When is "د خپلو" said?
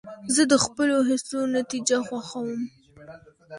0.51-0.95